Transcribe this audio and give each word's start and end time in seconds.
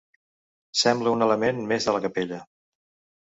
Sembla 0.83 1.13
un 1.17 1.25
element 1.27 1.61
més 1.73 1.87
de 1.89 1.95
la 1.97 2.01
capella. 2.09 2.39